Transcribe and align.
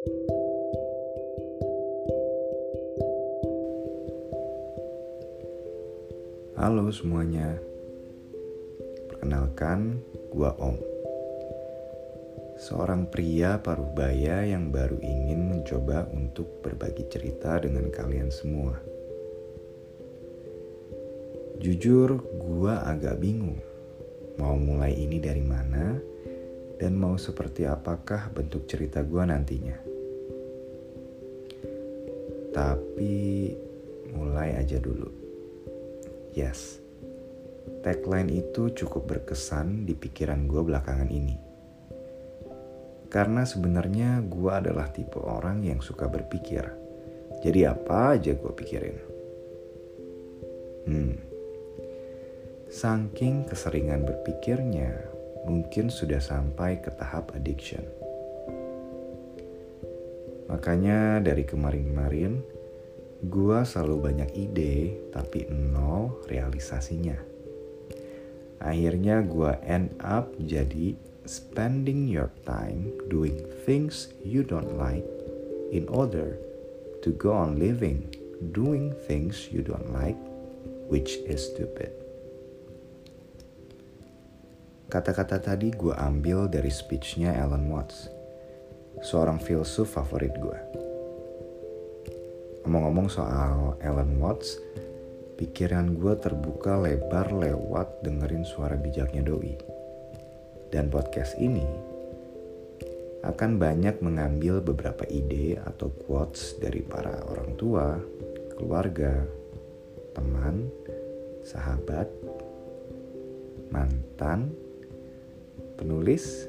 Halo 0.00 0.16
semuanya, 6.88 7.60
perkenalkan 9.12 10.00
gua 10.32 10.56
Om. 10.56 10.80
Seorang 12.56 13.12
pria 13.12 13.60
paruh 13.60 13.92
baya 13.92 14.48
yang 14.48 14.72
baru 14.72 14.96
ingin 15.04 15.52
mencoba 15.52 16.08
untuk 16.16 16.64
berbagi 16.64 17.04
cerita 17.12 17.60
dengan 17.60 17.92
kalian 17.92 18.32
semua. 18.32 18.80
Jujur 21.60 22.24
gua 22.40 22.88
agak 22.88 23.20
bingung. 23.20 23.60
Mau 24.40 24.56
mulai 24.56 24.96
ini 24.96 25.20
dari 25.20 25.44
mana? 25.44 26.00
Dan 26.80 26.96
mau 26.96 27.20
seperti 27.20 27.68
apakah 27.68 28.32
bentuk 28.32 28.64
cerita 28.64 29.04
gua 29.04 29.28
nantinya 29.28 29.89
Tapi 32.60 33.56
mulai 34.12 34.60
aja 34.60 34.76
dulu 34.76 35.08
Yes, 36.30 36.78
tagline 37.82 38.30
itu 38.30 38.70
cukup 38.70 39.08
berkesan 39.08 39.82
di 39.82 39.98
pikiran 39.98 40.46
gue 40.46 40.62
belakangan 40.62 41.10
ini. 41.10 41.34
Karena 43.10 43.42
sebenarnya 43.42 44.22
gue 44.22 44.52
adalah 44.52 44.92
tipe 44.94 45.18
orang 45.18 45.66
yang 45.66 45.82
suka 45.82 46.06
berpikir. 46.06 46.62
Jadi 47.42 47.66
apa 47.66 48.14
aja 48.14 48.30
gue 48.30 48.52
pikirin. 48.54 48.96
Hmm. 50.86 51.18
Saking 52.70 53.50
keseringan 53.50 54.06
berpikirnya, 54.06 54.94
mungkin 55.50 55.90
sudah 55.90 56.22
sampai 56.22 56.78
ke 56.78 56.94
tahap 56.94 57.34
addiction. 57.34 57.99
Makanya 60.50 61.22
dari 61.22 61.46
kemarin-kemarin, 61.46 62.60
Gua 63.20 63.68
selalu 63.68 63.96
banyak 64.00 64.30
ide, 64.32 64.96
tapi 65.12 65.44
nol 65.52 66.24
realisasinya. 66.24 67.20
Akhirnya 68.64 69.20
gua 69.20 69.60
end 69.60 69.92
up 70.00 70.32
jadi 70.40 70.96
spending 71.28 72.08
your 72.08 72.32
time 72.48 72.88
doing 73.12 73.36
things 73.68 74.08
you 74.24 74.40
don't 74.40 74.80
like 74.80 75.04
in 75.68 75.84
order 75.92 76.40
to 77.04 77.12
go 77.20 77.36
on 77.36 77.60
living 77.60 78.08
doing 78.56 78.96
things 79.04 79.52
you 79.52 79.60
don't 79.60 79.92
like, 79.92 80.16
which 80.88 81.20
is 81.28 81.44
stupid. 81.44 81.92
Kata-kata 84.88 85.44
tadi 85.44 85.70
gue 85.76 85.92
ambil 85.92 86.48
dari 86.48 86.72
speechnya 86.72 87.36
Alan 87.36 87.68
Watts, 87.68 88.08
seorang 88.98 89.38
filsuf 89.38 89.94
favorit 89.94 90.34
gue. 90.34 90.58
Ngomong-ngomong 92.66 93.06
soal 93.06 93.78
Ellen 93.78 94.18
Watts, 94.18 94.58
pikiran 95.38 95.94
gue 95.96 96.18
terbuka 96.18 96.76
lebar 96.76 97.30
lewat 97.30 98.02
dengerin 98.02 98.42
suara 98.42 98.74
bijaknya 98.74 99.22
Doi. 99.22 99.54
Dan 100.70 100.90
podcast 100.90 101.38
ini 101.38 101.64
akan 103.22 103.60
banyak 103.60 104.00
mengambil 104.04 104.64
beberapa 104.64 105.04
ide 105.08 105.60
atau 105.60 105.92
quotes 105.92 106.56
dari 106.60 106.80
para 106.84 107.20
orang 107.28 107.52
tua, 107.56 107.96
keluarga, 108.56 109.24
teman, 110.12 110.68
sahabat, 111.44 112.08
mantan, 113.72 114.52
penulis, 115.80 116.48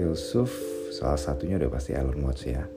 filsuf, 0.00 0.52
salah 0.92 1.16
satunya 1.16 1.56
udah 1.56 1.72
pasti 1.72 1.96
Ellen 1.96 2.20
Watts 2.20 2.44
ya 2.44 2.68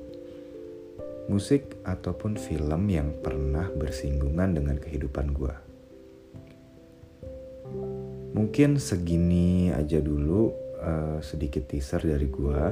musik 1.25 1.81
ataupun 1.81 2.37
film 2.37 2.85
yang 2.85 3.09
pernah 3.25 3.65
bersinggungan 3.73 4.53
dengan 4.53 4.77
kehidupan 4.77 5.33
gue. 5.33 5.55
Mungkin 8.35 8.77
segini 8.77 9.71
aja 9.73 10.03
dulu 10.03 10.53
uh, 10.77 11.17
sedikit 11.25 11.65
teaser 11.65 12.03
dari 12.03 12.27
gue. 12.29 12.63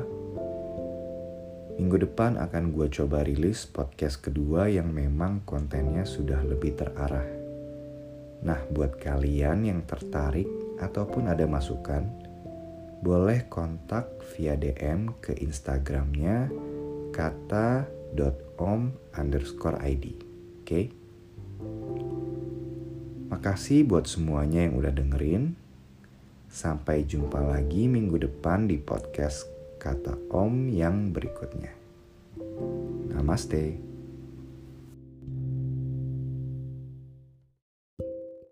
Minggu 1.81 2.05
depan 2.05 2.37
akan 2.37 2.69
gue 2.69 2.85
coba 2.93 3.25
rilis 3.25 3.65
podcast 3.65 4.21
kedua 4.21 4.69
yang 4.69 4.93
memang 4.93 5.41
kontennya 5.41 6.05
sudah 6.05 6.45
lebih 6.45 6.77
terarah. 6.77 7.25
Nah, 8.43 8.59
buat 8.69 9.01
kalian 9.01 9.65
yang 9.65 9.81
tertarik 9.87 10.45
ataupun 10.77 11.31
ada 11.31 11.49
masukan, 11.49 12.05
boleh 13.03 13.51
kontak 13.51 14.07
via 14.31 14.55
DM 14.55 15.11
ke 15.19 15.35
Instagramnya 15.35 16.47
kata 17.11 17.83
om 18.55 18.95
underscore 19.19 19.75
id. 19.83 20.15
Oke? 20.15 20.63
Okay? 20.63 20.85
Makasih 23.27 23.83
buat 23.83 24.07
semuanya 24.07 24.63
yang 24.63 24.79
udah 24.79 24.95
dengerin. 24.95 25.59
Sampai 26.47 27.03
jumpa 27.03 27.43
lagi 27.43 27.91
minggu 27.91 28.21
depan 28.23 28.69
di 28.69 28.77
podcast 28.77 29.49
Kata 29.81 30.15
Om 30.29 30.69
yang 30.69 31.09
berikutnya. 31.09 31.73
Namaste. 33.09 33.92